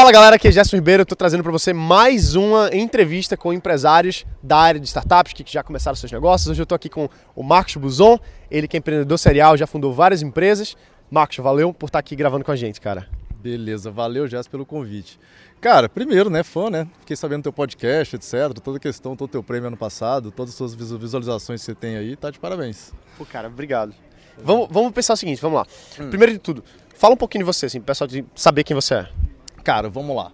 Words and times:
Fala 0.00 0.12
galera, 0.12 0.36
aqui 0.36 0.48
é 0.48 0.50
Gerson 0.50 0.76
Ribeiro, 0.76 1.02
estou 1.02 1.14
trazendo 1.14 1.42
para 1.42 1.52
você 1.52 1.74
mais 1.74 2.34
uma 2.34 2.70
entrevista 2.72 3.36
com 3.36 3.52
empresários 3.52 4.24
da 4.42 4.56
área 4.56 4.80
de 4.80 4.86
startups 4.86 5.34
que 5.34 5.44
já 5.46 5.62
começaram 5.62 5.94
seus 5.94 6.10
negócios. 6.10 6.48
Hoje 6.48 6.58
eu 6.58 6.62
estou 6.62 6.74
aqui 6.74 6.88
com 6.88 7.06
o 7.36 7.42
Marcos 7.42 7.76
Buzon, 7.76 8.18
ele 8.50 8.66
que 8.66 8.78
é 8.78 8.78
empreendedor 8.78 9.18
serial, 9.18 9.58
já 9.58 9.66
fundou 9.66 9.92
várias 9.92 10.22
empresas. 10.22 10.74
Marcos, 11.10 11.36
valeu 11.36 11.74
por 11.74 11.84
estar 11.84 11.98
aqui 11.98 12.16
gravando 12.16 12.46
com 12.46 12.50
a 12.50 12.56
gente, 12.56 12.80
cara. 12.80 13.06
Beleza, 13.42 13.90
valeu 13.90 14.26
Gerson 14.26 14.50
pelo 14.50 14.64
convite. 14.64 15.20
Cara, 15.60 15.86
primeiro, 15.86 16.30
né, 16.30 16.42
fã, 16.42 16.70
né? 16.70 16.88
Fiquei 17.00 17.14
sabendo 17.14 17.40
do 17.40 17.42
teu 17.42 17.52
podcast, 17.52 18.16
etc. 18.16 18.58
Toda 18.64 18.78
a 18.78 18.80
questão, 18.80 19.14
todo 19.14 19.28
o 19.28 19.32
teu 19.32 19.42
prêmio 19.42 19.66
ano 19.66 19.76
passado, 19.76 20.30
todas 20.30 20.52
as 20.52 20.56
suas 20.56 20.74
visualizações 20.74 21.60
que 21.60 21.66
você 21.66 21.74
tem 21.74 21.98
aí, 21.98 22.16
tá 22.16 22.30
de 22.30 22.38
parabéns. 22.38 22.90
Pô, 23.18 23.26
cara, 23.26 23.48
obrigado. 23.48 23.92
Vamos, 24.42 24.66
vamos 24.70 24.92
pensar 24.92 25.12
o 25.12 25.16
seguinte, 25.18 25.42
vamos 25.42 25.58
lá. 25.58 25.66
Hum. 26.00 26.08
Primeiro 26.08 26.32
de 26.32 26.38
tudo, 26.38 26.64
fala 26.94 27.12
um 27.12 27.18
pouquinho 27.18 27.44
de 27.44 27.46
você, 27.46 27.66
assim, 27.66 27.82
pessoal 27.82 28.08
de 28.08 28.24
saber 28.34 28.64
quem 28.64 28.74
você 28.74 28.94
é. 28.94 29.19
Cara, 29.70 29.88
vamos 29.88 30.16
lá. 30.16 30.32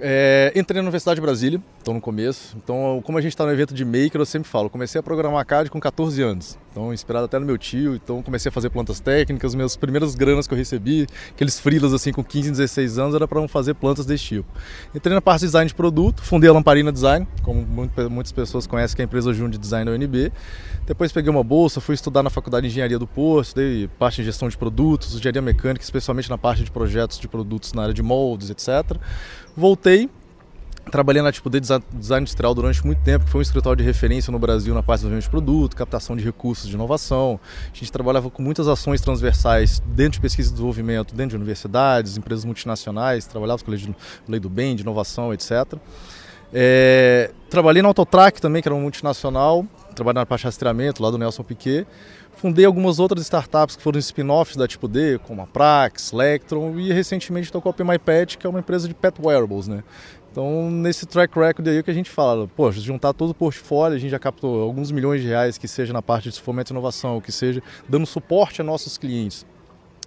É, 0.00 0.52
entrei 0.54 0.80
na 0.80 0.82
Universidade 0.82 1.16
de 1.16 1.20
Brasília, 1.20 1.60
estou 1.78 1.92
no 1.92 2.00
começo. 2.00 2.56
Então, 2.56 3.02
como 3.04 3.18
a 3.18 3.20
gente 3.20 3.32
está 3.32 3.44
no 3.44 3.52
evento 3.52 3.74
de 3.74 3.84
Maker, 3.84 4.20
eu 4.20 4.26
sempre 4.26 4.48
falo, 4.48 4.70
comecei 4.70 4.98
a 4.98 5.02
programar 5.02 5.44
CAD 5.44 5.70
com 5.70 5.80
14 5.80 6.22
anos. 6.22 6.58
Então, 6.70 6.94
inspirado 6.94 7.24
até 7.24 7.38
no 7.38 7.46
meu 7.46 7.58
tio, 7.58 7.96
então 7.96 8.22
comecei 8.22 8.50
a 8.50 8.52
fazer 8.52 8.70
plantas 8.70 9.00
técnicas, 9.00 9.54
minhas 9.54 9.76
primeiras 9.76 10.14
granas 10.14 10.46
que 10.46 10.54
eu 10.54 10.58
recebi, 10.58 11.06
aqueles 11.30 11.58
freelas 11.58 11.92
assim 11.92 12.12
com 12.12 12.22
15, 12.22 12.50
16 12.52 12.98
anos, 12.98 13.14
era 13.14 13.26
para 13.26 13.48
fazer 13.48 13.74
plantas 13.74 14.06
desse 14.06 14.22
tipo. 14.22 14.48
Entrei 14.94 15.14
na 15.14 15.20
parte 15.20 15.40
de 15.40 15.46
design 15.46 15.66
de 15.66 15.74
produto, 15.74 16.22
fundei 16.22 16.48
a 16.48 16.52
Lamparina 16.52 16.92
Design, 16.92 17.26
como 17.42 17.66
muitas 18.08 18.30
pessoas 18.30 18.66
conhecem 18.66 18.94
que 18.94 19.02
é 19.02 19.04
a 19.04 19.06
empresa 19.06 19.32
Jun 19.32 19.50
de 19.50 19.58
Design 19.58 19.90
da 19.90 19.96
UNB. 19.96 20.32
Depois 20.86 21.10
peguei 21.10 21.30
uma 21.30 21.42
bolsa, 21.42 21.80
fui 21.80 21.94
estudar 21.94 22.22
na 22.22 22.30
Faculdade 22.30 22.66
de 22.66 22.72
Engenharia 22.72 22.98
do 22.98 23.06
Porto, 23.06 23.56
dei 23.56 23.88
parte 23.98 24.16
de 24.16 24.24
gestão 24.24 24.48
de 24.48 24.56
produtos, 24.56 25.14
engenharia 25.14 25.42
mecânica, 25.42 25.84
especialmente 25.84 26.30
na 26.30 26.38
parte 26.38 26.62
de 26.62 26.70
projetos 26.70 27.18
de 27.18 27.26
produtos 27.26 27.72
na 27.72 27.82
área 27.82 27.94
de 27.94 28.02
moldes, 28.02 28.50
etc. 28.50 28.96
Voltei, 29.58 30.08
trabalhei 30.88 31.20
na 31.20 31.32
tipo 31.32 31.50
de 31.50 31.58
design 31.58 32.22
industrial 32.22 32.54
durante 32.54 32.86
muito 32.86 33.02
tempo, 33.02 33.24
que 33.24 33.30
foi 33.32 33.40
um 33.40 33.42
escritório 33.42 33.76
de 33.76 33.82
referência 33.82 34.30
no 34.30 34.38
Brasil 34.38 34.72
na 34.72 34.84
parte 34.84 35.00
de 35.00 35.08
desenvolvimento 35.08 35.24
de 35.24 35.30
produto, 35.30 35.76
captação 35.76 36.16
de 36.16 36.22
recursos 36.22 36.68
de 36.68 36.76
inovação. 36.76 37.40
A 37.64 37.76
gente 37.76 37.90
trabalhava 37.90 38.30
com 38.30 38.40
muitas 38.40 38.68
ações 38.68 39.00
transversais 39.00 39.82
dentro 39.84 40.12
de 40.12 40.20
pesquisa 40.20 40.50
e 40.50 40.52
desenvolvimento, 40.52 41.12
dentro 41.12 41.30
de 41.30 41.36
universidades, 41.38 42.16
empresas 42.16 42.44
multinacionais, 42.44 43.26
trabalhava 43.26 43.60
com 43.64 43.72
a 43.72 43.74
lei 44.28 44.38
do 44.38 44.48
bem, 44.48 44.76
de 44.76 44.82
inovação, 44.82 45.34
etc. 45.34 45.74
É, 46.54 47.32
trabalhei 47.50 47.82
na 47.82 47.88
Autotrack 47.88 48.40
também, 48.40 48.62
que 48.62 48.68
era 48.68 48.76
uma 48.76 48.82
multinacional, 48.82 49.66
trabalhei 49.92 50.20
na 50.20 50.26
parte 50.26 50.42
de 50.42 50.46
rastreamento 50.46 51.02
lá 51.02 51.10
do 51.10 51.18
Nelson 51.18 51.42
Piquet. 51.42 51.84
Fundei 52.38 52.64
algumas 52.64 53.00
outras 53.00 53.22
startups 53.22 53.74
que 53.74 53.82
foram 53.82 53.98
spin-offs 53.98 54.56
da 54.56 54.68
Tipo 54.68 54.86
D, 54.86 55.18
como 55.18 55.42
a 55.42 55.46
Prax, 55.46 56.12
Electron 56.12 56.78
e 56.78 56.92
recentemente 56.92 57.46
estou 57.46 57.60
com 57.60 57.68
a 57.68 57.72
PMyPet, 57.72 58.38
que 58.38 58.46
é 58.46 58.50
uma 58.50 58.60
empresa 58.60 58.86
de 58.86 58.94
pet 58.94 59.20
wearables, 59.20 59.66
né? 59.66 59.82
Então, 60.30 60.70
nesse 60.70 61.04
track 61.04 61.36
record 61.36 61.66
aí 61.66 61.82
que 61.82 61.90
a 61.90 61.94
gente 61.94 62.08
fala, 62.08 62.46
poxa, 62.46 62.78
juntar 62.78 63.12
todo 63.12 63.30
o 63.30 63.34
portfólio, 63.34 63.96
a 63.96 63.98
gente 63.98 64.12
já 64.12 64.20
captou 64.20 64.62
alguns 64.62 64.92
milhões 64.92 65.20
de 65.20 65.26
reais, 65.26 65.58
que 65.58 65.66
seja 65.66 65.92
na 65.92 66.00
parte 66.00 66.30
de 66.30 66.40
fomento 66.40 66.70
e 66.70 66.74
inovação, 66.74 67.20
que 67.20 67.32
seja 67.32 67.60
dando 67.88 68.06
suporte 68.06 68.60
a 68.60 68.64
nossos 68.64 68.96
clientes 68.96 69.44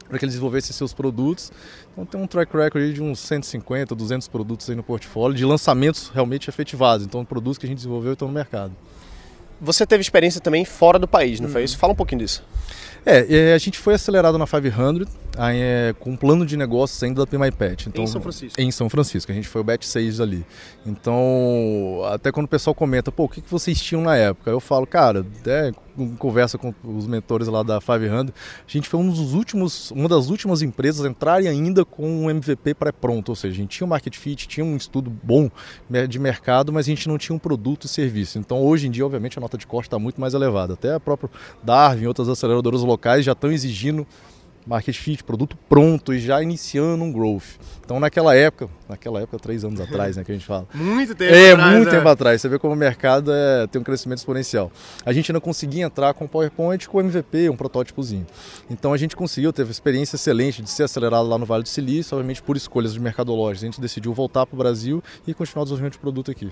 para 0.08 0.18
que 0.18 0.24
eles 0.24 0.36
desenvolvessem 0.36 0.72
seus 0.74 0.94
produtos. 0.94 1.52
Então 1.92 2.06
tem 2.06 2.22
um 2.22 2.28
track 2.28 2.56
record 2.56 2.94
de 2.94 3.02
uns 3.02 3.20
150, 3.20 3.94
200 3.94 4.30
produtos 4.30 4.70
aí 4.70 4.76
no 4.78 4.84
portfólio, 4.84 5.36
de 5.36 5.44
lançamentos 5.44 6.10
realmente 6.14 6.50
efetivados. 6.50 7.06
Então 7.06 7.26
produtos 7.26 7.58
que 7.58 7.66
a 7.66 7.70
gente 7.70 7.80
desenvolveu 7.80 8.14
estão 8.14 8.30
no 8.30 8.34
mercado. 8.34 8.74
Você 9.62 9.86
teve 9.86 10.02
experiência 10.02 10.42
também 10.42 10.66
fora 10.66 10.98
do 10.98 11.08
país, 11.08 11.40
não 11.40 11.48
uhum. 11.48 11.54
foi 11.54 11.64
isso? 11.64 11.78
Fala 11.78 11.94
um 11.94 11.96
pouquinho 11.96 12.20
disso. 12.20 12.44
É, 13.06 13.54
a 13.54 13.58
gente 13.58 13.80
foi 13.80 13.96
acelerado 13.96 14.38
na 14.38 14.46
500 14.46 15.08
aí, 15.38 15.58
é, 15.60 15.96
com 16.00 16.12
um 16.12 16.16
plano 16.16 16.46
de 16.46 16.56
negócios 16.56 17.02
ainda 17.02 17.22
da 17.22 17.28
PMIPet. 17.28 17.90
Então, 17.90 18.04
em 18.04 18.08
São 18.08 18.22
Francisco. 18.22 18.62
Em 18.62 18.72
São 18.72 18.90
Francisco, 18.90 19.32
a 19.32 19.36
gente 19.36 19.48
foi 19.48 19.62
o 19.62 19.64
bet 19.64 19.86
6 19.86 20.20
ali. 20.20 20.46
Então, 20.86 22.02
até 22.12 22.32
quando 22.32 22.46
o 22.46 22.50
pessoal 22.50 22.76
comenta, 22.76 23.12
pô, 23.12 23.24
o 23.24 23.30
que, 23.30 23.42
que 23.42 23.50
vocês 23.50 23.82
tinham 23.82 24.04
na 24.04 24.16
época? 24.16 24.52
Eu 24.52 24.60
falo, 24.60 24.86
cara, 24.86 25.26
até 25.40 25.72
conversa 26.18 26.58
com 26.58 26.74
os 26.84 27.06
mentores 27.08 27.48
lá 27.48 27.64
da 27.64 27.80
500, 27.80 28.34
a 28.34 28.72
gente 28.72 28.88
foi 28.88 29.00
um 29.00 29.10
dos 29.10 29.34
últimos, 29.34 29.92
uma 29.92 30.08
das 30.08 30.30
últimas 30.30 30.62
empresas 30.62 31.06
a 31.06 31.10
entrarem 31.10 31.48
ainda 31.48 31.84
com 31.84 32.08
um 32.08 32.30
MVP 32.30 32.74
pré-pronto, 32.76 33.30
ou 33.30 33.36
seja, 33.36 33.54
a 33.54 33.58
gente 33.58 33.78
tinha 33.78 33.86
um 33.86 33.90
market 33.90 34.16
fit, 34.16 34.48
tinha 34.48 34.66
um 34.66 34.76
estudo 34.76 35.10
bom 35.10 35.50
de 36.08 36.20
mercado, 36.20 36.72
mas 36.72 36.86
a 36.86 36.90
gente 36.90 37.08
não 37.08 37.18
tinha 37.18 37.36
um 37.36 37.40
produto 37.40 37.86
e 37.86 37.88
serviço. 37.90 38.40
Então, 38.40 38.62
hoje 38.62 38.88
em 38.88 38.92
dia, 38.92 39.06
obviamente, 39.06 39.38
a 39.38 39.42
nota 39.52 39.58
de 39.58 39.68
corte 39.68 39.88
está 39.88 40.00
muito 40.00 40.20
mais 40.20 40.34
elevada. 40.34 40.74
Até 40.74 40.94
a 40.94 41.00
própria 41.00 41.30
Darwin 41.62 42.04
e 42.04 42.08
outras 42.08 42.30
aceleradoras 42.30 42.82
locais 42.82 43.26
já 43.26 43.34
estão 43.34 43.52
exigindo 43.52 44.08
market 44.64 44.96
fit, 44.96 45.24
produto 45.24 45.58
pronto 45.68 46.14
e 46.14 46.20
já 46.20 46.42
iniciando 46.42 47.04
um 47.04 47.12
growth. 47.12 47.58
Então 47.84 48.00
naquela 48.00 48.36
época, 48.36 48.70
naquela 48.88 49.20
época, 49.20 49.40
três 49.40 49.66
anos 49.66 49.82
atrás, 49.82 50.16
né, 50.16 50.24
que 50.24 50.32
a 50.32 50.36
gente 50.36 50.46
fala. 50.46 50.68
Muito 50.74 51.16
tempo 51.16 51.34
é, 51.34 51.52
atrás. 51.52 51.76
muito 51.76 51.88
é. 51.88 51.92
tempo 51.92 52.08
atrás. 52.08 52.42
Você 52.42 52.48
vê 52.48 52.60
como 52.60 52.74
o 52.74 52.78
mercado 52.78 53.32
é, 53.34 53.66
tem 53.66 53.82
um 53.82 53.84
crescimento 53.84 54.20
exponencial. 54.20 54.72
A 55.04 55.12
gente 55.12 55.34
não 55.34 55.42
conseguia 55.42 55.84
entrar 55.84 56.14
com 56.14 56.28
PowerPoint 56.28 56.88
com 56.88 57.00
MVP, 57.00 57.50
um 57.50 57.58
protótipozinho. 57.58 58.26
Então 58.70 58.94
a 58.94 58.98
gente 58.98 59.16
conseguiu, 59.16 59.52
teve 59.52 59.72
experiência 59.72 60.16
excelente 60.16 60.62
de 60.62 60.70
ser 60.70 60.84
acelerado 60.84 61.28
lá 61.28 61.40
no 61.40 61.46
Vale 61.46 61.64
do 61.64 61.70
Silício, 61.70 62.16
obviamente 62.16 62.44
por 62.44 62.56
escolhas 62.56 62.94
de 62.94 63.00
mercadológicas. 63.00 63.64
A 63.64 63.66
gente 63.66 63.82
decidiu 63.82 64.14
voltar 64.14 64.46
para 64.46 64.56
o 64.56 64.58
Brasil 64.60 65.04
e 65.26 65.34
continuar 65.34 65.64
o 65.64 65.66
desenvolvimento 65.66 65.94
de 65.94 66.00
produto 66.00 66.30
aqui. 66.30 66.52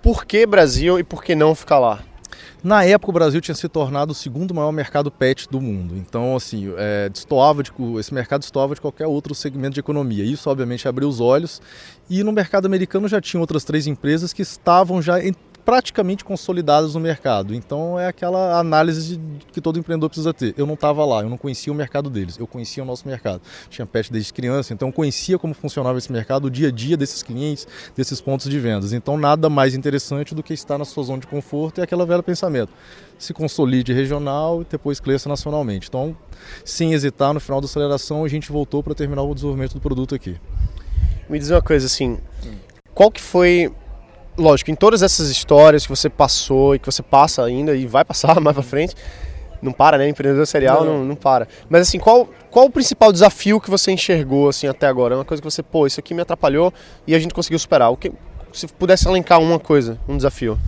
Por 0.00 0.24
que 0.24 0.46
Brasil 0.46 0.98
e 0.98 1.04
por 1.04 1.22
que 1.22 1.34
não 1.34 1.54
ficar 1.54 1.78
lá? 1.78 2.02
Na 2.62 2.84
época, 2.84 3.10
o 3.10 3.12
Brasil 3.12 3.40
tinha 3.40 3.54
se 3.54 3.68
tornado 3.68 4.10
o 4.10 4.14
segundo 4.14 4.52
maior 4.52 4.72
mercado 4.72 5.10
pet 5.10 5.48
do 5.48 5.60
mundo. 5.60 5.96
Então, 5.96 6.34
assim, 6.34 6.72
é, 6.76 7.08
destoava 7.08 7.62
de, 7.62 7.72
esse 7.98 8.12
mercado 8.12 8.40
destoava 8.40 8.74
de 8.74 8.80
qualquer 8.80 9.06
outro 9.06 9.34
segmento 9.34 9.74
de 9.74 9.80
economia. 9.80 10.24
Isso, 10.24 10.50
obviamente, 10.50 10.88
abriu 10.88 11.08
os 11.08 11.20
olhos. 11.20 11.62
E 12.10 12.24
no 12.24 12.32
mercado 12.32 12.66
americano 12.66 13.06
já 13.06 13.20
tinha 13.20 13.40
outras 13.40 13.62
três 13.62 13.86
empresas 13.86 14.32
que 14.32 14.42
estavam 14.42 15.00
já 15.00 15.22
praticamente 15.68 16.24
consolidadas 16.24 16.94
no 16.94 17.00
mercado. 17.00 17.54
Então 17.54 18.00
é 18.00 18.06
aquela 18.06 18.58
análise 18.58 19.20
que 19.52 19.60
todo 19.60 19.78
empreendedor 19.78 20.08
precisa 20.08 20.32
ter. 20.32 20.54
Eu 20.56 20.64
não 20.64 20.72
estava 20.72 21.04
lá, 21.04 21.20
eu 21.20 21.28
não 21.28 21.36
conhecia 21.36 21.70
o 21.70 21.76
mercado 21.76 22.08
deles, 22.08 22.38
eu 22.38 22.46
conhecia 22.46 22.82
o 22.82 22.86
nosso 22.86 23.06
mercado. 23.06 23.42
Tinha 23.68 23.84
pet 23.84 24.10
desde 24.10 24.32
criança, 24.32 24.72
então 24.72 24.90
conhecia 24.90 25.38
como 25.38 25.52
funcionava 25.52 25.98
esse 25.98 26.10
mercado, 26.10 26.46
o 26.46 26.50
dia 26.50 26.68
a 26.68 26.70
dia 26.70 26.96
desses 26.96 27.22
clientes, 27.22 27.68
desses 27.94 28.18
pontos 28.18 28.48
de 28.48 28.58
vendas. 28.58 28.94
Então 28.94 29.18
nada 29.18 29.50
mais 29.50 29.74
interessante 29.74 30.34
do 30.34 30.42
que 30.42 30.54
estar 30.54 30.78
na 30.78 30.86
sua 30.86 31.04
zona 31.04 31.18
de 31.18 31.26
conforto 31.26 31.80
e 31.80 31.82
aquela 31.82 32.06
velha 32.06 32.22
pensamento. 32.22 32.72
Se 33.18 33.34
consolide 33.34 33.92
regional 33.92 34.62
e 34.62 34.64
depois 34.64 34.98
cresça 34.98 35.28
nacionalmente. 35.28 35.86
Então, 35.86 36.16
sem 36.64 36.94
hesitar, 36.94 37.34
no 37.34 37.40
final 37.40 37.60
da 37.60 37.66
aceleração 37.66 38.24
a 38.24 38.28
gente 38.28 38.50
voltou 38.50 38.82
para 38.82 38.94
terminar 38.94 39.20
o 39.20 39.34
desenvolvimento 39.34 39.74
do 39.74 39.80
produto 39.80 40.14
aqui. 40.14 40.40
Me 41.28 41.38
diz 41.38 41.50
uma 41.50 41.60
coisa 41.60 41.84
assim, 41.84 42.16
qual 42.94 43.10
que 43.10 43.20
foi 43.20 43.70
lógico, 44.38 44.70
em 44.70 44.74
todas 44.74 45.02
essas 45.02 45.28
histórias 45.28 45.84
que 45.84 45.90
você 45.90 46.08
passou 46.08 46.74
e 46.74 46.78
que 46.78 46.86
você 46.86 47.02
passa 47.02 47.44
ainda 47.44 47.74
e 47.74 47.86
vai 47.86 48.04
passar 48.04 48.38
mais 48.40 48.54
pra 48.54 48.62
frente, 48.62 48.94
não 49.60 49.72
para, 49.72 49.98
né? 49.98 50.08
Empreendedor 50.08 50.46
serial 50.46 50.84
não, 50.84 50.98
não, 50.98 51.04
não 51.04 51.16
para. 51.16 51.48
Mas 51.68 51.82
assim, 51.82 51.98
qual, 51.98 52.28
qual 52.50 52.66
o 52.66 52.70
principal 52.70 53.12
desafio 53.12 53.60
que 53.60 53.68
você 53.68 53.90
enxergou 53.90 54.48
assim 54.48 54.66
até 54.66 54.86
agora? 54.86 55.14
É 55.14 55.18
uma 55.18 55.24
coisa 55.24 55.42
que 55.42 55.50
você, 55.50 55.62
pô, 55.62 55.86
isso 55.86 55.98
aqui 55.98 56.14
me 56.14 56.22
atrapalhou 56.22 56.72
e 57.06 57.14
a 57.14 57.18
gente 57.18 57.34
conseguiu 57.34 57.58
superar. 57.58 57.90
O 57.90 57.96
que, 57.96 58.12
se 58.52 58.66
pudesse 58.66 59.06
elencar 59.08 59.40
uma 59.40 59.58
coisa, 59.58 59.98
um 60.08 60.16
desafio. 60.16 60.58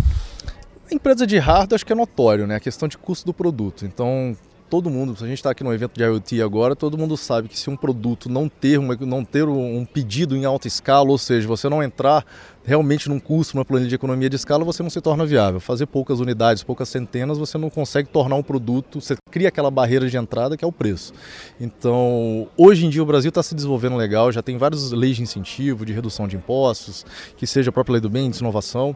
A 0.90 0.94
empresa 0.94 1.26
de 1.26 1.38
hardware 1.38 1.76
acho 1.76 1.86
que 1.86 1.92
é 1.92 1.96
notório, 1.96 2.46
né? 2.46 2.56
A 2.56 2.60
questão 2.60 2.88
de 2.88 2.98
custo 2.98 3.24
do 3.24 3.32
produto. 3.32 3.86
Então, 3.86 4.36
todo 4.70 4.88
mundo, 4.88 5.16
se 5.16 5.24
a 5.24 5.26
gente 5.26 5.38
está 5.38 5.50
aqui 5.50 5.64
no 5.64 5.74
evento 5.74 5.94
de 5.94 6.02
IoT 6.02 6.42
agora, 6.42 6.76
todo 6.76 6.96
mundo 6.96 7.16
sabe 7.16 7.48
que 7.48 7.58
se 7.58 7.68
um 7.68 7.76
produto 7.76 8.28
não 8.28 8.48
ter, 8.48 8.78
uma, 8.78 8.96
não 9.00 9.24
ter 9.24 9.46
um 9.46 9.84
pedido 9.84 10.36
em 10.36 10.44
alta 10.44 10.68
escala, 10.68 11.10
ou 11.10 11.18
seja, 11.18 11.46
você 11.46 11.68
não 11.68 11.82
entrar 11.82 12.24
realmente 12.70 13.08
num 13.08 13.18
custo, 13.18 13.58
uma 13.58 13.64
planilha 13.64 13.88
de 13.88 13.94
economia 13.96 14.30
de 14.30 14.36
escala, 14.36 14.64
você 14.64 14.80
não 14.80 14.90
se 14.90 15.00
torna 15.00 15.26
viável. 15.26 15.58
Fazer 15.58 15.86
poucas 15.86 16.20
unidades, 16.20 16.62
poucas 16.62 16.88
centenas, 16.88 17.36
você 17.36 17.58
não 17.58 17.68
consegue 17.68 18.08
tornar 18.08 18.36
um 18.36 18.44
produto, 18.44 19.00
você 19.00 19.16
cria 19.28 19.48
aquela 19.48 19.72
barreira 19.72 20.08
de 20.08 20.16
entrada 20.16 20.56
que 20.56 20.64
é 20.64 20.68
o 20.68 20.70
preço. 20.70 21.12
Então, 21.60 22.46
hoje 22.56 22.86
em 22.86 22.88
dia 22.88 23.02
o 23.02 23.06
Brasil 23.06 23.28
está 23.28 23.42
se 23.42 23.56
desenvolvendo 23.56 23.96
legal, 23.96 24.30
já 24.30 24.40
tem 24.40 24.56
várias 24.56 24.92
leis 24.92 25.16
de 25.16 25.22
incentivo, 25.22 25.84
de 25.84 25.92
redução 25.92 26.28
de 26.28 26.36
impostos, 26.36 27.04
que 27.36 27.44
seja 27.44 27.70
a 27.70 27.72
própria 27.72 27.94
lei 27.94 28.00
do 28.00 28.08
bem, 28.08 28.30
de 28.30 28.38
inovação. 28.38 28.94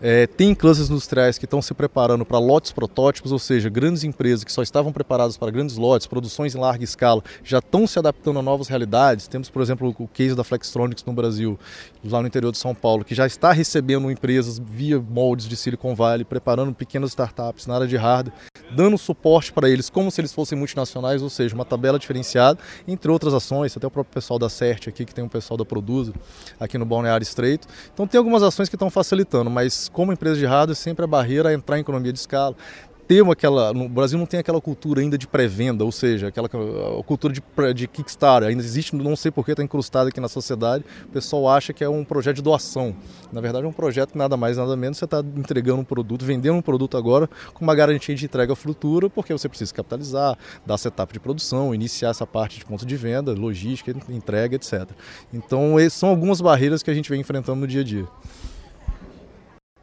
É, 0.00 0.26
tem 0.26 0.52
classes 0.52 0.90
industriais 0.90 1.38
que 1.38 1.44
estão 1.44 1.62
se 1.62 1.72
preparando 1.74 2.24
para 2.24 2.40
lotes 2.40 2.72
protótipos, 2.72 3.30
ou 3.30 3.38
seja, 3.38 3.68
grandes 3.68 4.02
empresas 4.02 4.42
que 4.42 4.50
só 4.50 4.62
estavam 4.62 4.92
preparadas 4.92 5.36
para 5.36 5.48
grandes 5.52 5.76
lotes, 5.76 6.08
produções 6.08 6.56
em 6.56 6.58
larga 6.58 6.82
escala, 6.82 7.22
já 7.44 7.58
estão 7.58 7.86
se 7.86 8.00
adaptando 8.00 8.40
a 8.40 8.42
novas 8.42 8.66
realidades. 8.66 9.28
Temos, 9.28 9.48
por 9.48 9.62
exemplo, 9.62 9.94
o 9.96 10.08
case 10.08 10.34
da 10.34 10.42
Flextronics 10.42 11.04
no 11.04 11.12
Brasil, 11.12 11.56
lá 12.04 12.20
no 12.20 12.26
interior 12.26 12.50
de 12.50 12.58
São 12.58 12.74
Paulo, 12.74 13.02
Paulo, 13.02 13.04
que 13.12 13.14
já 13.14 13.26
está 13.26 13.52
recebendo 13.52 14.10
empresas 14.10 14.58
via 14.58 14.98
moldes 14.98 15.46
de 15.46 15.54
Silicon 15.54 15.94
Valley, 15.94 16.24
preparando 16.24 16.74
pequenas 16.74 17.10
startups 17.10 17.66
na 17.66 17.74
área 17.74 17.86
de 17.86 17.94
hardware, 17.94 18.34
dando 18.74 18.96
suporte 18.96 19.52
para 19.52 19.68
eles 19.68 19.90
como 19.90 20.10
se 20.10 20.18
eles 20.22 20.32
fossem 20.32 20.56
multinacionais, 20.56 21.20
ou 21.20 21.28
seja, 21.28 21.54
uma 21.54 21.64
tabela 21.66 21.98
diferenciada, 21.98 22.58
entre 22.88 23.10
outras 23.10 23.34
ações, 23.34 23.76
até 23.76 23.86
o 23.86 23.90
próprio 23.90 24.14
pessoal 24.14 24.38
da 24.38 24.48
CERT 24.48 24.88
aqui, 24.88 25.04
que 25.04 25.14
tem 25.14 25.22
um 25.22 25.28
pessoal 25.28 25.58
da 25.58 25.64
Produza, 25.64 26.14
aqui 26.58 26.78
no 26.78 26.86
Balneário 26.86 27.22
Estreito. 27.22 27.68
Então 27.92 28.06
tem 28.06 28.16
algumas 28.16 28.42
ações 28.42 28.70
que 28.70 28.76
estão 28.76 28.88
facilitando, 28.88 29.50
mas 29.50 29.90
como 29.90 30.10
empresa 30.10 30.38
de 30.38 30.46
hardware, 30.46 30.74
sempre 30.74 31.04
a 31.04 31.06
barreira 31.06 31.52
é 31.52 31.54
entrar 31.54 31.76
em 31.76 31.82
economia 31.82 32.14
de 32.14 32.18
escala, 32.18 32.56
ter 33.06 33.24
aquela. 33.30 33.72
No 33.72 33.88
Brasil 33.88 34.18
não 34.18 34.26
tem 34.26 34.40
aquela 34.40 34.60
cultura 34.60 35.00
ainda 35.00 35.18
de 35.18 35.26
pré-venda, 35.26 35.84
ou 35.84 35.92
seja, 35.92 36.28
aquela 36.28 36.48
cultura 36.48 37.32
de, 37.32 37.42
de 37.74 37.86
Kickstarter. 37.86 38.48
Ainda 38.48 38.62
existe, 38.62 38.94
não 38.94 39.16
sei 39.16 39.30
porquê, 39.30 39.52
está 39.52 39.62
incrustado 39.62 40.08
aqui 40.08 40.20
na 40.20 40.28
sociedade. 40.28 40.84
O 41.04 41.08
pessoal 41.08 41.48
acha 41.48 41.72
que 41.72 41.82
é 41.84 41.88
um 41.88 42.04
projeto 42.04 42.36
de 42.36 42.42
doação. 42.42 42.94
Na 43.32 43.40
verdade, 43.40 43.64
é 43.64 43.68
um 43.68 43.72
projeto 43.72 44.16
nada 44.16 44.36
mais, 44.36 44.56
nada 44.56 44.76
menos. 44.76 44.98
Você 44.98 45.04
está 45.04 45.20
entregando 45.36 45.80
um 45.80 45.84
produto, 45.84 46.24
vendendo 46.24 46.56
um 46.56 46.62
produto 46.62 46.96
agora 46.96 47.28
com 47.52 47.64
uma 47.64 47.74
garantia 47.74 48.14
de 48.14 48.24
entrega 48.24 48.54
futura, 48.54 49.10
porque 49.10 49.32
você 49.32 49.48
precisa 49.48 49.72
capitalizar, 49.74 50.36
dar 50.64 50.78
setup 50.78 51.12
de 51.12 51.20
produção, 51.20 51.74
iniciar 51.74 52.10
essa 52.10 52.26
parte 52.26 52.58
de 52.58 52.64
ponto 52.64 52.86
de 52.86 52.96
venda, 52.96 53.32
logística, 53.32 53.94
entrega, 54.08 54.56
etc. 54.56 54.88
Então, 55.32 55.76
são 55.90 56.08
algumas 56.08 56.40
barreiras 56.40 56.82
que 56.82 56.90
a 56.90 56.94
gente 56.94 57.10
vem 57.10 57.20
enfrentando 57.20 57.60
no 57.60 57.66
dia 57.66 57.80
a 57.80 57.84
dia. 57.84 58.06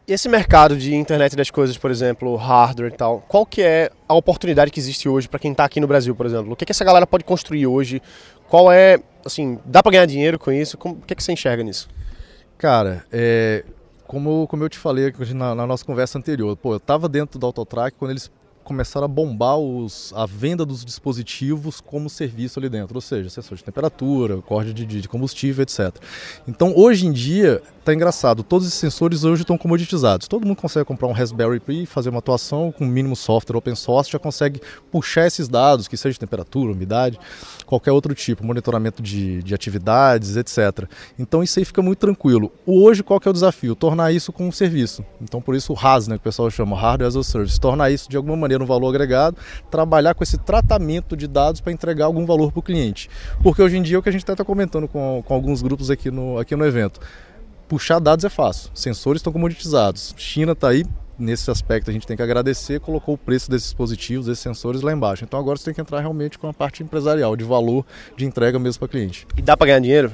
Esse 0.09 0.27
mercado 0.27 0.75
de 0.75 0.95
internet 0.95 1.35
das 1.35 1.51
coisas, 1.51 1.77
por 1.77 1.91
exemplo, 1.91 2.35
hardware 2.35 2.91
e 2.91 2.97
tal, 2.97 3.23
qual 3.27 3.45
que 3.45 3.61
é 3.61 3.91
a 4.07 4.15
oportunidade 4.15 4.71
que 4.71 4.79
existe 4.79 5.07
hoje 5.07 5.29
para 5.29 5.37
quem 5.37 5.51
está 5.51 5.63
aqui 5.63 5.79
no 5.79 5.85
Brasil, 5.85 6.15
por 6.15 6.25
exemplo? 6.25 6.51
O 6.51 6.55
que, 6.55 6.65
que 6.65 6.71
essa 6.71 6.83
galera 6.83 7.05
pode 7.05 7.23
construir 7.23 7.67
hoje? 7.67 8.01
Qual 8.47 8.71
é, 8.71 8.97
assim, 9.23 9.59
dá 9.63 9.83
para 9.83 9.91
ganhar 9.91 10.07
dinheiro 10.07 10.39
com 10.39 10.51
isso? 10.51 10.79
Como, 10.79 10.95
o 10.95 11.01
que, 11.01 11.13
que 11.13 11.23
você 11.23 11.31
enxerga 11.31 11.61
nisso? 11.61 11.87
Cara, 12.57 13.05
é, 13.11 13.63
como, 14.07 14.47
como 14.47 14.63
eu 14.63 14.69
te 14.69 14.79
falei 14.79 15.13
na, 15.35 15.53
na 15.53 15.67
nossa 15.67 15.85
conversa 15.85 16.17
anterior, 16.17 16.57
pô, 16.57 16.73
eu 16.73 16.77
estava 16.77 17.07
dentro 17.07 17.37
do 17.37 17.45
Autotrack 17.45 17.95
quando 17.95 18.09
eles 18.09 18.31
começaram 18.69 19.05
a 19.05 19.07
bombar 19.07 19.57
os, 19.57 20.13
a 20.15 20.27
venda 20.27 20.63
dos 20.63 20.85
dispositivos 20.85 21.81
como 21.81 22.07
serviço 22.07 22.59
ali 22.59 22.69
dentro, 22.69 22.93
ou 22.93 23.01
seja, 23.01 23.27
sensor 23.27 23.57
de 23.57 23.63
temperatura, 23.63 24.37
corte 24.43 24.71
de, 24.71 24.85
de 24.85 25.09
combustível, 25.09 25.63
etc. 25.63 25.95
Então, 26.47 26.71
hoje 26.75 27.07
em 27.07 27.11
dia, 27.11 27.63
tá 27.83 27.91
engraçado, 27.91 28.43
todos 28.43 28.67
esses 28.67 28.77
sensores 28.77 29.23
hoje 29.23 29.41
estão 29.41 29.57
comoditizados. 29.57 30.27
Todo 30.27 30.45
mundo 30.45 30.57
consegue 30.57 30.85
comprar 30.85 31.07
um 31.07 31.11
Raspberry 31.11 31.59
Pi, 31.59 31.87
fazer 31.87 32.09
uma 32.09 32.19
atuação 32.19 32.71
com 32.71 32.85
mínimo 32.85 33.15
software 33.15 33.57
open 33.57 33.73
source, 33.73 34.11
já 34.11 34.19
consegue 34.19 34.61
puxar 34.91 35.25
esses 35.25 35.47
dados, 35.47 35.87
que 35.87 35.97
seja 35.97 36.19
temperatura, 36.19 36.71
umidade, 36.71 37.19
qualquer 37.65 37.91
outro 37.91 38.13
tipo, 38.13 38.45
monitoramento 38.45 39.01
de, 39.01 39.41
de 39.41 39.55
atividades, 39.55 40.37
etc. 40.37 40.87
Então, 41.17 41.41
isso 41.41 41.57
aí 41.57 41.65
fica 41.65 41.81
muito 41.81 41.97
tranquilo. 41.97 42.51
Hoje, 42.67 43.01
qual 43.01 43.19
que 43.19 43.27
é 43.27 43.31
o 43.31 43.33
desafio? 43.33 43.75
Tornar 43.75 44.11
isso 44.11 44.31
como 44.31 44.49
um 44.49 44.51
serviço. 44.51 45.03
Então, 45.19 45.41
por 45.41 45.55
isso 45.55 45.73
o 45.73 45.75
HAS, 45.75 46.07
né, 46.07 46.15
que 46.15 46.21
o 46.21 46.23
pessoal 46.23 46.51
chama 46.51 46.79
Hardware 46.79 47.07
as 47.07 47.15
a 47.15 47.23
Service, 47.23 47.59
tornar 47.59 47.89
isso 47.89 48.07
de 48.07 48.15
alguma 48.15 48.37
maneira 48.37 48.58
um 48.63 48.67
valor 48.67 48.89
agregado, 48.89 49.37
trabalhar 49.69 50.13
com 50.13 50.23
esse 50.23 50.37
tratamento 50.37 51.15
de 51.15 51.27
dados 51.27 51.61
para 51.61 51.71
entregar 51.71 52.05
algum 52.05 52.25
valor 52.25 52.51
para 52.51 52.59
o 52.59 52.63
cliente. 52.63 53.09
Porque 53.41 53.61
hoje 53.61 53.77
em 53.77 53.81
dia 53.81 53.97
é 53.97 53.99
o 53.99 54.03
que 54.03 54.09
a 54.09 54.11
gente 54.11 54.23
está 54.23 54.43
comentando 54.43 54.87
com, 54.87 55.23
com 55.25 55.33
alguns 55.33 55.61
grupos 55.61 55.89
aqui 55.89 56.11
no, 56.11 56.37
aqui 56.37 56.55
no 56.55 56.65
evento. 56.65 56.99
Puxar 57.67 57.99
dados 57.99 58.25
é 58.25 58.29
fácil, 58.29 58.71
sensores 58.73 59.19
estão 59.19 59.31
comoditizados. 59.31 60.13
China 60.17 60.53
está 60.53 60.69
aí 60.69 60.85
nesse 61.19 61.51
aspecto 61.51 61.89
a 61.89 61.93
gente 61.93 62.07
tem 62.07 62.15
que 62.15 62.23
agradecer, 62.23 62.79
colocou 62.79 63.15
o 63.15 63.17
preço 63.17 63.51
desses 63.51 63.67
dispositivos, 63.67 64.27
desses 64.27 64.41
sensores 64.41 64.81
lá 64.81 64.93
embaixo. 64.93 65.23
Então 65.25 65.39
agora 65.39 65.57
você 65.57 65.65
tem 65.65 65.73
que 65.73 65.81
entrar 65.81 65.99
realmente 65.99 66.39
com 66.39 66.47
a 66.47 66.53
parte 66.53 66.81
empresarial, 66.81 67.35
de 67.35 67.43
valor 67.43 67.85
de 68.15 68.25
entrega 68.25 68.57
mesmo 68.57 68.79
para 68.79 68.87
cliente. 68.87 69.27
E 69.37 69.41
dá 69.41 69.57
para 69.57 69.67
ganhar 69.67 69.79
dinheiro? 69.79 70.11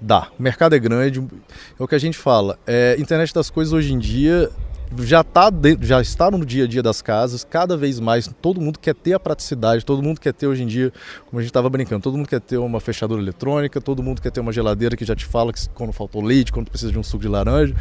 Dá. 0.00 0.28
O 0.38 0.42
mercado 0.42 0.74
é 0.74 0.78
grande, 0.78 1.20
é 1.20 1.82
o 1.82 1.88
que 1.88 1.94
a 1.94 1.98
gente 1.98 2.16
fala. 2.16 2.58
É, 2.66 2.96
internet 2.98 3.34
das 3.34 3.50
coisas 3.50 3.72
hoje 3.72 3.92
em 3.92 3.98
dia 3.98 4.50
já, 4.98 5.22
tá 5.24 5.50
já 5.80 6.00
está 6.00 6.30
no 6.30 6.44
dia 6.44 6.64
a 6.64 6.66
dia 6.66 6.82
das 6.82 7.02
casas, 7.02 7.44
cada 7.44 7.76
vez 7.76 7.98
mais 8.00 8.28
todo 8.40 8.60
mundo 8.60 8.78
quer 8.78 8.94
ter 8.94 9.12
a 9.12 9.20
praticidade, 9.20 9.84
todo 9.84 10.02
mundo 10.02 10.20
quer 10.20 10.32
ter 10.32 10.46
hoje 10.46 10.62
em 10.62 10.66
dia, 10.66 10.92
como 11.26 11.38
a 11.38 11.42
gente 11.42 11.50
estava 11.50 11.68
brincando, 11.68 12.02
todo 12.02 12.16
mundo 12.16 12.28
quer 12.28 12.40
ter 12.40 12.56
uma 12.58 12.80
fechadura 12.80 13.20
eletrônica, 13.20 13.80
todo 13.80 14.02
mundo 14.02 14.20
quer 14.20 14.30
ter 14.30 14.40
uma 14.40 14.52
geladeira 14.52 14.96
que 14.96 15.04
já 15.04 15.14
te 15.14 15.24
fala 15.24 15.52
que 15.52 15.68
quando 15.70 15.92
faltou 15.92 16.22
leite, 16.22 16.52
quando 16.52 16.68
precisa 16.70 16.92
de 16.92 16.98
um 16.98 17.02
suco 17.02 17.22
de 17.22 17.28
laranja. 17.28 17.74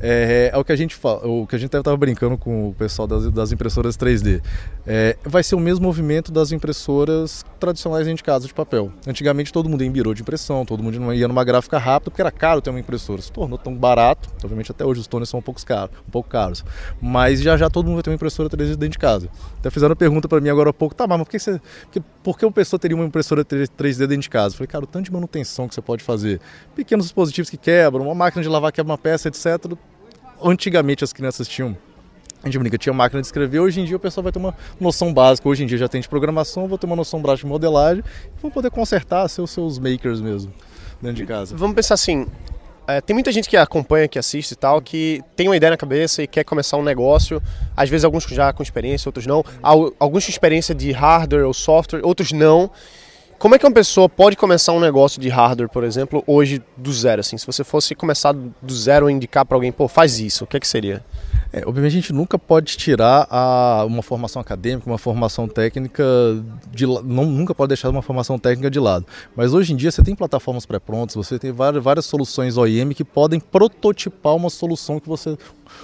É, 0.00 0.50
é 0.52 0.56
o 0.58 0.64
que 0.64 0.72
a 0.72 0.76
gente 0.76 0.94
fala, 0.94 1.26
o 1.26 1.46
que 1.46 1.56
a 1.56 1.58
gente 1.58 1.74
estava 1.74 1.96
brincando 1.96 2.36
com 2.36 2.68
o 2.68 2.74
pessoal 2.74 3.06
das, 3.06 3.30
das 3.30 3.52
impressoras 3.52 3.96
3D. 3.96 4.42
É, 4.90 5.18
vai 5.22 5.42
ser 5.42 5.54
o 5.54 5.60
mesmo 5.60 5.84
movimento 5.84 6.32
das 6.32 6.50
impressoras 6.50 7.44
tradicionais 7.60 8.06
de 8.06 8.22
casa 8.22 8.46
de 8.46 8.54
papel. 8.54 8.90
Antigamente 9.06 9.52
todo 9.52 9.68
mundo 9.68 9.82
ia 9.82 9.86
em 9.86 9.92
birô 9.92 10.14
de 10.14 10.22
impressão, 10.22 10.64
todo 10.64 10.82
mundo 10.82 11.12
ia 11.12 11.28
numa 11.28 11.44
gráfica 11.44 11.76
rápida, 11.76 12.10
porque 12.10 12.22
era 12.22 12.30
caro 12.30 12.62
ter 12.62 12.70
uma 12.70 12.80
impressora. 12.80 13.20
Se 13.20 13.30
tornou 13.30 13.58
tão 13.58 13.74
barato, 13.74 14.30
obviamente 14.42 14.70
até 14.70 14.86
hoje 14.86 15.00
os 15.00 15.06
tones 15.06 15.28
são 15.28 15.40
um 15.40 15.42
pouco 15.42 15.62
caros, 15.62 15.94
um 16.08 16.10
pouco 16.10 16.30
caros. 16.30 16.64
Mas 17.02 17.42
já 17.42 17.54
já 17.58 17.68
todo 17.68 17.84
mundo 17.84 17.96
vai 17.96 18.02
ter 18.02 18.08
uma 18.08 18.16
impressora 18.16 18.48
3D 18.48 18.76
dentro 18.76 18.88
de 18.88 18.98
casa. 18.98 19.28
Até 19.58 19.68
fizeram 19.68 19.90
uma 19.90 19.96
pergunta 19.96 20.26
para 20.26 20.40
mim 20.40 20.48
agora 20.48 20.70
há 20.70 20.72
pouco, 20.72 20.94
tá, 20.94 21.06
mas 21.06 21.18
por 21.18 21.28
que, 21.28 21.38
você, 21.38 21.60
por 22.22 22.38
que 22.38 22.46
uma 22.46 22.52
pessoa 22.52 22.80
teria 22.80 22.96
uma 22.96 23.04
impressora 23.04 23.44
3D 23.44 23.98
dentro 24.06 24.22
de 24.22 24.30
casa? 24.30 24.54
Eu 24.54 24.56
falei, 24.56 24.68
cara, 24.68 24.84
o 24.84 24.86
tanto 24.86 25.04
de 25.04 25.12
manutenção 25.12 25.68
que 25.68 25.74
você 25.74 25.82
pode 25.82 26.02
fazer. 26.02 26.40
Pequenos 26.74 27.04
dispositivos 27.04 27.50
que 27.50 27.58
quebram, 27.58 28.06
uma 28.06 28.14
máquina 28.14 28.42
de 28.42 28.48
lavar 28.48 28.72
quebra 28.72 28.90
uma 28.90 28.98
peça, 28.98 29.28
etc. 29.28 29.74
Antigamente 30.42 31.04
as 31.04 31.12
crianças 31.12 31.46
tinham 31.46 31.76
a 32.42 32.46
gente 32.46 32.58
brinca, 32.58 32.78
tinha 32.78 32.92
máquina 32.92 33.20
de 33.20 33.26
escrever, 33.26 33.60
hoje 33.60 33.80
em 33.80 33.84
dia 33.84 33.96
o 33.96 34.00
pessoal 34.00 34.22
vai 34.22 34.32
ter 34.32 34.38
uma 34.38 34.54
noção 34.80 35.12
básica, 35.12 35.48
hoje 35.48 35.64
em 35.64 35.66
dia 35.66 35.78
já 35.78 35.88
tem 35.88 36.00
de 36.00 36.08
programação, 36.08 36.68
vou 36.68 36.78
ter 36.78 36.86
uma 36.86 36.96
noção 36.96 37.20
básica 37.20 37.46
de 37.46 37.50
modelagem 37.50 38.02
e 38.02 38.40
vou 38.40 38.50
poder 38.50 38.70
consertar 38.70 39.28
seus, 39.28 39.50
seus 39.50 39.78
makers 39.78 40.20
mesmo 40.20 40.52
dentro 41.00 41.16
de 41.16 41.26
casa. 41.26 41.56
Vamos 41.56 41.74
pensar 41.74 41.94
assim, 41.94 42.26
é, 42.88 43.02
tem 43.02 43.12
muita 43.12 43.30
gente 43.30 43.50
que 43.50 43.56
acompanha, 43.56 44.08
que 44.08 44.18
assiste 44.18 44.52
e 44.52 44.56
tal, 44.56 44.80
que 44.80 45.22
tem 45.36 45.46
uma 45.46 45.54
ideia 45.54 45.72
na 45.72 45.76
cabeça 45.76 46.22
e 46.22 46.26
quer 46.26 46.42
começar 46.42 46.78
um 46.78 46.82
negócio. 46.82 47.42
Às 47.76 47.90
vezes 47.90 48.02
alguns 48.02 48.24
já 48.24 48.50
com 48.50 48.62
experiência, 48.62 49.08
outros 49.08 49.26
não. 49.26 49.44
Alguns 49.62 50.24
com 50.24 50.30
experiência 50.30 50.74
de 50.74 50.90
hardware 50.90 51.46
ou 51.46 51.52
software, 51.52 52.00
outros 52.02 52.32
não. 52.32 52.70
Como 53.38 53.54
é 53.54 53.58
que 53.58 53.64
uma 53.64 53.72
pessoa 53.72 54.08
pode 54.08 54.36
começar 54.36 54.72
um 54.72 54.80
negócio 54.80 55.20
de 55.20 55.28
hardware, 55.28 55.68
por 55.68 55.84
exemplo, 55.84 56.24
hoje 56.26 56.60
do 56.76 56.92
zero? 56.92 57.20
Assim, 57.20 57.38
se 57.38 57.46
você 57.46 57.62
fosse 57.62 57.94
começar 57.94 58.32
do 58.32 58.74
zero 58.74 59.06
ou 59.06 59.10
indicar 59.10 59.46
para 59.46 59.56
alguém, 59.56 59.70
pô, 59.70 59.86
faz 59.86 60.18
isso, 60.18 60.42
o 60.42 60.46
que 60.46 60.56
é 60.56 60.60
que 60.60 60.66
seria? 60.66 61.04
É, 61.52 61.60
obviamente 61.64 61.92
a 61.92 62.00
gente 62.00 62.12
nunca 62.12 62.36
pode 62.36 62.76
tirar 62.76 63.28
a, 63.30 63.84
uma 63.86 64.02
formação 64.02 64.42
acadêmica, 64.42 64.90
uma 64.90 64.98
formação 64.98 65.46
técnica, 65.46 66.04
de, 66.72 66.84
não, 66.84 67.24
nunca 67.24 67.54
pode 67.54 67.68
deixar 67.68 67.88
uma 67.90 68.02
formação 68.02 68.40
técnica 68.40 68.68
de 68.68 68.80
lado. 68.80 69.06
Mas 69.36 69.54
hoje 69.54 69.72
em 69.72 69.76
dia 69.76 69.92
você 69.92 70.02
tem 70.02 70.16
plataformas 70.16 70.66
pré-prontas, 70.66 71.14
você 71.14 71.38
tem 71.38 71.52
várias, 71.52 71.82
várias 71.82 72.06
soluções 72.06 72.56
OEM 72.56 72.90
que 72.90 73.04
podem 73.04 73.38
prototipar 73.38 74.34
uma 74.34 74.50
solução 74.50 74.98
que 74.98 75.08
você. 75.08 75.38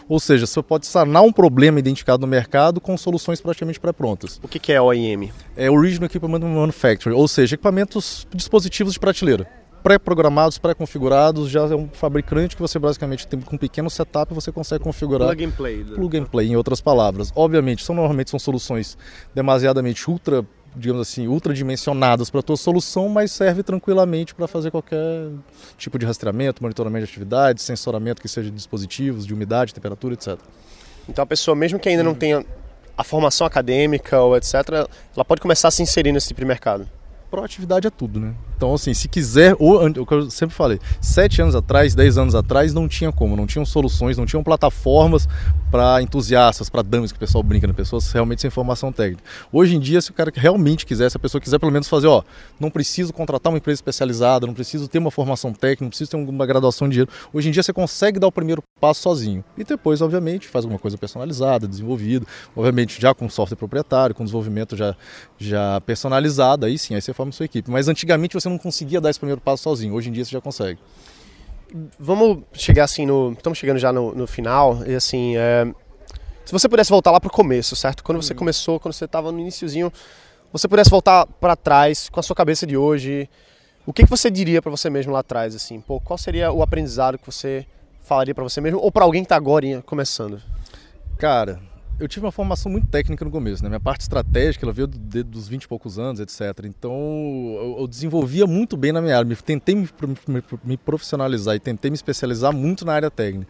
Ou 0.08 0.20
seja, 0.20 0.46
você 0.46 0.62
pode 0.62 0.86
sanar 0.86 1.22
um 1.22 1.32
problema 1.32 1.78
identificado 1.78 2.20
no 2.20 2.26
mercado 2.26 2.81
com 2.81 2.96
soluções 2.96 3.40
praticamente 3.40 3.81
pré-prontas. 3.81 4.40
O 4.42 4.48
que 4.48 4.72
é 4.72 4.81
OEM? 4.81 5.32
É 5.56 5.70
Original 5.70 6.06
Equipment 6.06 6.40
Manufacturing, 6.40 7.14
ou 7.14 7.28
seja, 7.28 7.54
equipamentos, 7.54 8.26
dispositivos 8.34 8.94
de 8.94 9.00
prateleira 9.00 9.48
pré-programados, 9.84 10.56
pré-configurados, 10.56 11.50
já 11.50 11.60
é 11.60 11.75
um 11.75 11.90
fabricante 11.92 12.56
que 12.56 12.62
você 12.62 12.78
basicamente 12.78 13.28
tem 13.28 13.38
com 13.38 13.54
um 13.54 13.58
pequeno 13.58 13.90
setup 13.90 14.32
você 14.32 14.50
consegue 14.50 14.82
configurar. 14.82 15.28
Plug 15.28 15.44
and 15.44 15.50
play. 15.50 15.84
Né? 15.84 15.94
Plug 15.94 16.16
and 16.16 16.25
play, 16.25 16.48
em 16.48 16.56
outras 16.56 16.81
palavras. 16.81 17.31
Obviamente, 17.36 17.84
são 17.84 17.94
normalmente 17.94 18.31
são 18.31 18.38
soluções 18.38 18.96
demasiadamente 19.34 20.10
ultra, 20.10 20.42
digamos 20.76 21.03
assim, 21.03 21.26
ultra 21.26 21.55
dimensionadas 21.55 22.31
para 22.31 22.41
a 22.41 22.43
tua 22.43 22.56
solução, 22.56 23.09
mas 23.09 23.31
serve 23.32 23.62
tranquilamente 23.62 24.35
para 24.35 24.47
fazer 24.49 24.71
qualquer 24.71 25.29
tipo 25.79 25.99
de 25.99 26.06
rastreamento, 26.06 26.62
monitoramento 26.62 27.06
de 27.06 27.11
atividades, 27.11 27.65
sensoramento 27.65 28.21
que 28.21 28.29
seja 28.29 28.51
de 28.51 28.56
dispositivos, 28.56 29.27
de 29.27 29.32
umidade, 29.32 29.72
temperatura, 29.72 30.15
etc. 30.15 30.39
Então 31.08 31.22
a 31.22 31.27
pessoa, 31.27 31.55
mesmo 31.55 31.79
que 31.79 31.89
ainda 31.89 32.03
não 32.03 32.15
tenha 32.15 32.44
a 32.96 33.05
formação 33.05 33.46
acadêmica 33.46 34.20
ou 34.20 34.37
etc, 34.37 34.55
ela 35.15 35.25
pode 35.25 35.41
começar 35.41 35.69
a 35.69 35.70
se 35.70 35.82
inserir 35.82 36.13
nesse 36.13 36.29
tipo 36.29 36.41
de 36.41 36.46
mercado 36.46 36.89
proatividade 37.34 37.84
é 37.88 37.91
tudo, 37.91 38.20
né? 38.20 38.32
Então, 38.56 38.72
assim, 38.72 38.94
se 38.94 39.08
quiser, 39.08 39.56
ou, 39.58 39.84
o 39.84 40.06
que 40.06 40.14
eu 40.14 40.31
sempre 40.31 40.55
falei, 40.55 40.79
sete 41.00 41.43
anos 41.43 41.56
atrás, 41.56 41.93
dez 41.93 42.17
anos 42.17 42.34
atrás, 42.34 42.72
não 42.72 42.86
tinha 42.86 43.10
como, 43.10 43.34
não 43.34 43.46
tinham 43.46 43.67
soluções, 43.67 44.17
não 44.17 44.24
tinham 44.24 44.44
plataformas 44.44 45.29
para 45.70 46.00
entusiastas, 46.00 46.70
para 46.70 46.82
dames 46.82 47.10
que 47.10 47.17
o 47.17 47.20
pessoal 47.20 47.43
brinca, 47.43 47.67
né? 47.67 47.72
pessoas 47.72 48.10
realmente 48.12 48.41
sem 48.41 48.50
formação 48.50 48.93
técnica. 48.93 49.24
Hoje 49.53 49.74
em 49.74 49.81
dia, 49.81 50.00
se 50.00 50.12
o 50.12 50.14
cara 50.14 50.31
realmente 50.32 50.86
quiser, 50.86 51.10
se 51.10 51.17
a 51.17 51.20
pessoa 51.20 51.41
quiser 51.41 51.58
pelo 51.58 51.72
menos 51.72 51.88
fazer, 51.88 52.06
ó, 52.06 52.22
não 52.60 52.70
preciso 52.70 53.12
contratar 53.12 53.53
uma 53.53 53.58
empresa 53.58 53.79
especializada, 53.79 54.46
não 54.46 54.55
preciso 54.55 54.86
ter 54.86 54.98
uma 54.98 55.10
formação 55.10 55.53
técnica, 55.53 55.84
não 55.84 55.91
preciso 55.91 56.12
ter 56.12 56.17
uma 56.17 56.46
graduação 56.46 56.88
de 56.88 56.93
dinheiro. 56.93 57.10
Hoje 57.32 57.48
em 57.48 57.50
dia, 57.53 57.62
você 57.62 57.72
consegue 57.72 58.20
dar 58.20 58.29
o 58.29 58.32
primeiro 58.32 58.62
passo 58.81 59.03
sozinho. 59.03 59.43
E 59.58 59.64
depois, 59.64 60.00
obviamente, 60.00 60.46
faz 60.46 60.64
alguma 60.64 60.79
coisa 60.79 60.96
personalizada, 60.96 61.67
desenvolvida, 61.67 62.24
obviamente 62.55 63.00
já 63.00 63.12
com 63.12 63.29
software 63.29 63.56
proprietário, 63.56 64.14
com 64.14 64.22
desenvolvimento 64.22 64.76
já, 64.76 64.94
já 65.36 65.81
personalizado, 65.81 66.67
aí 66.67 66.79
sim, 66.79 66.94
aí 66.94 67.03
você 67.03 67.12
forma 67.24 67.32
sua 67.32 67.46
equipe. 67.46 67.70
Mas 67.70 67.88
antigamente 67.88 68.34
você 68.34 68.48
não 68.48 68.58
conseguia 68.58 69.00
dar 69.00 69.10
esse 69.10 69.19
primeiro 69.19 69.40
passo 69.40 69.62
sozinho, 69.62 69.94
hoje 69.94 70.08
em 70.10 70.12
dia 70.12 70.24
você 70.24 70.31
já 70.31 70.40
consegue. 70.40 70.78
Vamos 71.98 72.44
chegar 72.52 72.84
assim 72.84 73.06
no. 73.06 73.32
Estamos 73.32 73.58
chegando 73.58 73.78
já 73.78 73.93
no, 73.93 74.14
no 74.14 74.26
final, 74.26 74.86
e 74.86 74.94
assim. 74.94 75.36
É, 75.36 75.66
se 76.44 76.52
você 76.52 76.69
pudesse 76.69 76.90
voltar 76.90 77.10
lá 77.10 77.19
para 77.19 77.28
o 77.28 77.32
começo, 77.32 77.74
certo? 77.74 78.04
Quando 78.04 78.22
você 78.22 78.32
uhum. 78.32 78.38
começou, 78.38 78.78
quando 78.78 78.93
você 78.93 79.06
estava 79.06 79.32
no 79.32 79.40
iníciozinho, 79.40 79.90
você 80.52 80.69
pudesse 80.69 80.90
voltar 80.90 81.26
para 81.26 81.56
trás 81.56 82.08
com 82.10 82.20
a 82.20 82.22
sua 82.22 82.36
cabeça 82.36 82.66
de 82.66 82.76
hoje, 82.76 83.28
o 83.86 83.93
que, 83.93 84.04
que 84.04 84.10
você 84.10 84.31
diria 84.31 84.60
para 84.60 84.70
você 84.70 84.90
mesmo 84.90 85.12
lá 85.12 85.20
atrás, 85.20 85.54
assim? 85.54 85.81
Pô, 85.81 85.98
qual 86.00 86.19
seria 86.19 86.52
o 86.52 86.62
aprendizado 86.62 87.19
que 87.19 87.26
você 87.26 87.66
falaria 88.02 88.34
para 88.34 88.44
você 88.44 88.60
mesmo 88.60 88.78
ou 88.78 88.93
para 88.93 89.04
alguém 89.04 89.22
que 89.22 89.26
está 89.26 89.36
agora 89.36 89.82
começando? 89.86 90.40
Cara, 91.16 91.60
eu 91.98 92.08
tive 92.08 92.27
uma 92.27 92.32
formação 92.32 92.70
muito 92.70 92.89
técnica 92.89 93.24
no 93.24 93.31
começo, 93.31 93.63
né? 93.63 93.69
Minha 93.69 93.81
parte 93.81 94.01
estratégica, 94.01 94.65
ela 94.65 94.72
veio 94.72 94.86
do, 94.86 95.24
dos 95.24 95.46
20 95.46 95.63
e 95.63 95.69
poucos 95.69 95.98
anos, 95.98 96.20
etc. 96.20 96.41
Então, 96.65 96.93
eu, 96.93 97.77
eu 97.81 97.86
desenvolvia 97.86 98.46
muito 98.46 98.77
bem 98.77 98.93
na 98.93 99.01
minha 99.01 99.17
área. 99.17 99.29
Me, 99.29 99.36
tentei 99.36 99.74
me, 99.74 99.89
me, 100.27 100.43
me, 100.65 100.77
profissionalizar 100.77 101.55
e 101.55 101.60
tentei 101.60 101.91
me 101.91 101.94
especializar 101.94 102.53
muito 102.53 102.84
na 102.84 102.94
área 102.94 103.10
técnica. 103.10 103.46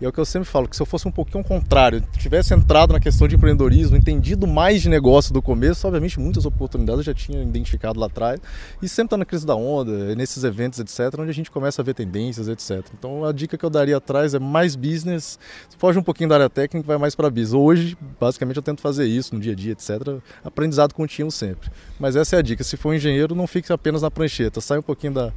E 0.00 0.04
é 0.04 0.08
o 0.08 0.12
que 0.12 0.20
eu 0.20 0.26
sempre 0.26 0.46
falo, 0.46 0.68
que 0.68 0.76
se 0.76 0.82
eu 0.82 0.86
fosse 0.86 1.08
um 1.08 1.10
pouquinho 1.10 1.38
ao 1.38 1.44
contrário, 1.44 2.02
tivesse 2.18 2.52
entrado 2.52 2.92
na 2.92 3.00
questão 3.00 3.26
de 3.26 3.34
empreendedorismo, 3.34 3.96
entendido 3.96 4.46
mais 4.46 4.82
de 4.82 4.90
negócio 4.90 5.32
do 5.32 5.40
começo, 5.40 5.86
obviamente 5.86 6.20
muitas 6.20 6.44
oportunidades 6.44 6.98
eu 6.98 7.04
já 7.04 7.14
tinha 7.14 7.42
identificado 7.42 7.98
lá 7.98 8.06
atrás. 8.06 8.38
E 8.82 8.88
sempre 8.88 9.10
tá 9.10 9.16
na 9.16 9.24
crise 9.24 9.46
da 9.46 9.54
onda, 9.54 10.14
nesses 10.14 10.44
eventos, 10.44 10.78
etc., 10.80 11.18
onde 11.18 11.30
a 11.30 11.34
gente 11.34 11.50
começa 11.50 11.80
a 11.80 11.84
ver 11.84 11.94
tendências, 11.94 12.46
etc. 12.48 12.86
Então, 12.98 13.24
a 13.24 13.32
dica 13.32 13.56
que 13.56 13.64
eu 13.64 13.70
daria 13.70 13.96
atrás 13.96 14.34
é 14.34 14.38
mais 14.38 14.76
business, 14.76 15.38
foge 15.78 15.98
um 15.98 16.02
pouquinho 16.02 16.28
da 16.28 16.34
área 16.34 16.50
técnica, 16.50 16.86
vai 16.86 16.98
mais 16.98 17.14
para 17.14 17.30
business. 17.30 17.54
Hoje, 17.54 17.85
hoje, 17.86 17.96
basicamente, 18.20 18.56
eu 18.56 18.62
tento 18.62 18.80
fazer 18.80 19.06
isso 19.06 19.34
no 19.34 19.40
dia 19.40 19.52
a 19.52 19.54
dia, 19.54 19.72
etc. 19.72 20.20
Aprendizado 20.44 20.92
contínuo 20.92 21.30
sempre. 21.30 21.70
Mas 21.98 22.16
essa 22.16 22.36
é 22.36 22.38
a 22.40 22.42
dica. 22.42 22.64
Se 22.64 22.76
for 22.76 22.94
engenheiro, 22.94 23.34
não 23.34 23.46
fique 23.46 23.72
apenas 23.72 24.02
na 24.02 24.10
prancheta. 24.10 24.60
Sai 24.60 24.78
um 24.78 24.82
pouquinho 24.82 25.14
da, 25.14 25.32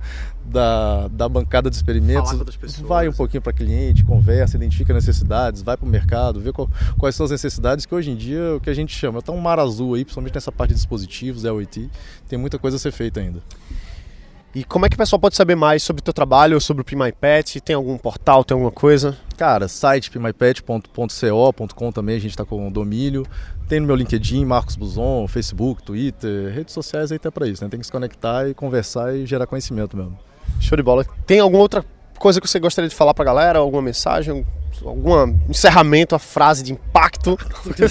da, 0.46 1.08
da 1.08 1.30
bancada 1.30 1.70
de 1.70 1.76
experimentos. 1.76 2.32
Vai 2.80 3.08
um 3.08 3.14
pouquinho 3.14 3.42
para 3.42 3.54
cliente, 3.54 4.04
conversa, 4.04 4.58
identifica 4.58 4.94
necessidades, 4.94 5.62
vai 5.62 5.78
para 5.78 5.86
o 5.86 5.90
mercado, 5.90 6.40
vê 6.40 6.52
qual, 6.52 6.70
quais 6.98 7.16
são 7.16 7.26
as 7.26 7.32
necessidades 7.32 7.86
que 7.86 7.94
hoje 7.94 8.12
em 8.12 8.16
dia 8.16 8.56
o 8.56 8.60
que 8.60 8.70
a 8.70 8.74
gente 8.74 8.96
chama. 8.96 9.20
Está 9.20 9.32
um 9.32 9.40
mar 9.40 9.60
azul 9.60 9.94
aí, 9.94 10.04
principalmente 10.04 10.34
nessa 10.34 10.52
parte 10.52 10.70
de 10.70 10.76
dispositivos, 10.76 11.44
IoT. 11.44 11.90
Tem 12.28 12.40
muita 12.40 12.58
coisa 12.58 12.78
a 12.78 12.80
ser 12.80 12.92
feita 12.92 13.20
ainda. 13.20 13.42
E 14.54 14.64
como 14.64 14.86
é 14.86 14.90
que 14.90 14.96
o 14.96 14.98
pessoal 14.98 15.20
pode 15.20 15.36
saber 15.36 15.56
mais 15.56 15.84
sobre 15.84 16.02
o 16.02 16.04
teu 16.04 16.14
trabalho, 16.14 16.60
sobre 16.60 16.82
o 16.82 16.86
PMyPet? 16.86 17.62
Tem 17.62 17.76
algum 17.76 17.98
portal, 17.98 18.44
tem 18.44 18.56
alguma 18.56 18.72
coisa? 18.72 19.16
Cara, 19.40 19.70
site 19.70 20.12
pmypet.co.com 20.12 21.92
também, 21.94 22.18
a 22.18 22.20
gente 22.20 22.32
está 22.32 22.44
com 22.44 22.70
domínio. 22.70 23.26
Tem 23.70 23.80
no 23.80 23.88
meu 23.88 23.96
LinkedIn, 23.96 24.44
Marcos 24.44 24.76
Buzon, 24.76 25.30
Facebook, 25.30 25.82
Twitter, 25.82 26.54
redes 26.54 26.74
sociais 26.74 27.10
aí 27.10 27.18
tá 27.18 27.32
para 27.32 27.48
isso, 27.48 27.64
né? 27.64 27.70
Tem 27.70 27.80
que 27.80 27.86
se 27.86 27.92
conectar 27.92 28.50
e 28.50 28.54
conversar 28.54 29.16
e 29.16 29.26
gerar 29.26 29.48
conhecimento 29.48 29.96
mesmo. 29.96 30.20
Show 30.60 30.76
de 30.76 30.84
bola. 30.84 31.06
Tem 31.26 31.40
alguma 31.40 31.62
outra 31.62 31.86
coisa 32.18 32.42
que 32.42 32.50
você 32.50 32.60
gostaria 32.60 32.90
de 32.90 32.96
falar 32.96 33.14
para 33.14 33.24
a 33.24 33.26
galera? 33.28 33.60
Alguma 33.60 33.82
mensagem? 33.82 34.46
Algum 34.84 35.36
encerramento, 35.50 36.16
a 36.16 36.20
frase 36.20 36.64
de 36.64 36.74
impacto. 36.74 37.38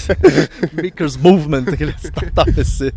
Makers 0.73 1.17
Movement, 1.17 1.65
aquele 1.67 1.93
startup 1.97 2.51
PC. 2.51 2.93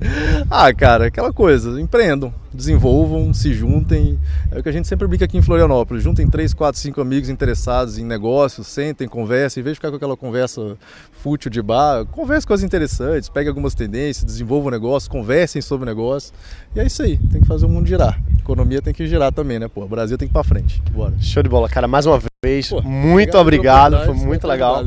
Ah, 0.51 0.73
cara, 0.73 1.07
aquela 1.07 1.33
coisa, 1.33 1.81
empreendam, 1.81 2.33
desenvolvam, 2.53 3.33
se 3.33 3.53
juntem. 3.53 4.19
É 4.51 4.59
o 4.59 4.63
que 4.63 4.69
a 4.69 4.73
gente 4.73 4.89
sempre 4.89 5.07
brinca 5.07 5.25
aqui 5.25 5.37
em 5.37 5.43
Florianópolis. 5.43 6.03
Juntem 6.03 6.29
três, 6.29 6.55
quatro, 6.55 6.81
cinco 6.81 7.01
amigos 7.01 7.29
interessados 7.29 7.99
em 7.99 8.05
negócios, 8.05 8.67
sentem, 8.67 9.09
conversem, 9.09 9.61
em 9.61 9.65
vez 9.65 9.75
de 9.75 9.79
ficar 9.79 9.91
com 9.91 9.97
aquela 9.97 10.17
conversa 10.17 10.77
fútil 11.13 11.51
de 11.51 11.63
bar, 11.63 12.05
converse 12.07 12.47
coisas 12.47 12.65
interessantes, 12.65 13.29
pegue 13.29 13.49
algumas 13.49 13.75
tendências, 13.75 14.25
desenvolvam 14.25 14.69
o 14.69 14.71
negócio, 14.71 15.11
conversem 15.11 15.63
sobre 15.63 15.85
o 15.85 15.87
negócio. 15.87 16.33
E 16.75 16.81
é 16.81 16.87
isso 16.87 17.03
aí, 17.03 17.19
tem 17.31 17.41
que 17.41 17.47
fazer 17.47 17.67
o 17.67 17.69
mundo 17.69 17.87
girar. 17.87 18.21
A 18.37 18.41
economia 18.41 18.83
tem 18.83 18.93
que 18.93 19.07
girar 19.07 19.33
também, 19.33 19.59
né, 19.59 19.69
pô? 19.69 19.85
O 19.85 19.89
Brasil 19.89 20.19
tem 20.19 20.27
que 20.27 20.33
ir 20.33 20.35
pra 20.35 20.45
frente. 20.45 20.83
Bora. 20.91 21.15
Show 21.21 21.43
de 21.43 21.49
bola, 21.49 21.69
cara. 21.69 21.87
Mais 21.87 22.07
uma 22.07 22.19
vez, 22.19 22.32
Pô, 22.71 22.83
muito 22.83 23.39
obrigado, 23.39 24.05
foi 24.05 24.15
muito 24.15 24.49
legal. 24.49 24.83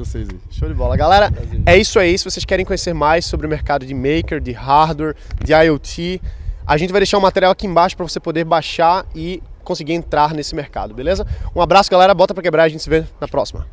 Show 0.51 0.67
de 0.67 0.73
bola. 0.73 0.97
Galera, 0.97 1.31
é 1.65 1.77
isso 1.77 1.97
aí. 1.97 2.17
Se 2.17 2.25
vocês 2.25 2.43
querem 2.43 2.65
conhecer 2.65 2.93
mais 2.93 3.25
sobre 3.25 3.47
o 3.47 3.49
mercado 3.49 3.85
de 3.85 3.93
maker, 3.93 4.41
de 4.41 4.51
hardware, 4.51 5.15
de 5.41 5.53
IoT, 5.53 6.21
a 6.67 6.75
gente 6.75 6.91
vai 6.91 6.99
deixar 6.99 7.17
um 7.17 7.21
material 7.21 7.53
aqui 7.53 7.65
embaixo 7.65 7.95
para 7.95 8.05
você 8.05 8.19
poder 8.19 8.43
baixar 8.43 9.05
e 9.15 9.41
conseguir 9.63 9.93
entrar 9.93 10.33
nesse 10.33 10.53
mercado, 10.53 10.93
beleza? 10.93 11.25
Um 11.55 11.61
abraço, 11.61 11.89
galera. 11.89 12.13
Bota 12.13 12.33
para 12.33 12.43
quebrar. 12.43 12.63
A 12.63 12.67
gente 12.67 12.83
se 12.83 12.89
vê 12.89 13.05
na 13.21 13.27
próxima. 13.27 13.65